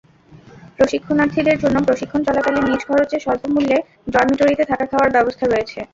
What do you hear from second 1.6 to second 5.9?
জন্য প্রশিক্ষণ চলাকালীন নিজ খরচে স্বল্পমূল্যে ডরমিটরিতে থাকা-খাওয়ার ব্যবস্থা রয়েছে।